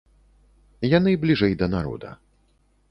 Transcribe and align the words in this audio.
Яны 0.97 1.11
бліжэй 1.27 1.53
да 1.61 1.67
народа. 1.77 2.09